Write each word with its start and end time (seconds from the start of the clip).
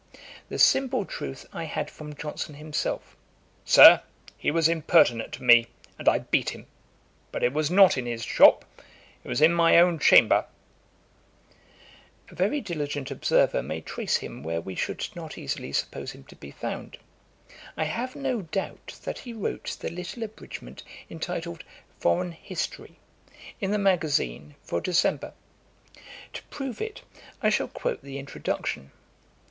The 0.49 0.57
simple 0.57 1.05
truth 1.05 1.45
I 1.53 1.65
had 1.65 1.91
from 1.91 2.15
Johnson 2.15 2.55
himself. 2.55 3.15
'Sir, 3.65 4.01
he 4.35 4.49
was 4.49 4.67
impertinent 4.67 5.31
to 5.33 5.43
me, 5.43 5.67
and 5.99 6.09
I 6.09 6.17
beat 6.17 6.49
him. 6.55 6.65
But 7.31 7.43
it 7.43 7.53
was 7.53 7.69
not 7.69 7.99
in 7.99 8.07
his 8.07 8.23
shop: 8.23 8.65
it 9.23 9.27
was 9.27 9.41
in 9.43 9.53
my 9.53 9.77
own 9.77 9.99
chamber.' 9.99 10.45
[Page 12.25 12.31
155: 12.31 12.33
A 12.33 12.33
projected 12.33 12.33
parliamentary 12.33 12.33
history. 12.33 12.33
Ætat 12.33 12.35
33.] 12.35 12.35
A 12.35 12.49
very 12.49 12.61
diligent 12.81 13.11
observer 13.11 13.61
may 13.63 13.81
trace 13.81 14.15
him 14.17 14.43
where 14.43 14.61
we 14.61 14.73
should 14.73 15.09
not 15.15 15.37
easily 15.37 15.71
suppose 15.71 16.11
him 16.13 16.23
to 16.23 16.35
be 16.35 16.49
found. 16.49 16.97
I 17.77 17.83
have 17.83 18.15
no 18.15 18.41
doubt 18.41 18.99
that 19.03 19.19
he 19.19 19.33
wrote 19.33 19.77
the 19.79 19.91
little 19.91 20.23
abridgement 20.23 20.81
entitled 21.11 21.63
'Foreign 21.99 22.31
History,' 22.31 22.97
in 23.59 23.69
the 23.69 23.77
Magazine 23.77 24.55
for 24.63 24.81
December. 24.81 25.33
To 26.33 26.41
prove 26.45 26.81
it, 26.81 27.03
I 27.43 27.51
shall 27.51 27.67
quote 27.67 28.01
the 28.01 28.17
Introduction. 28.17 28.89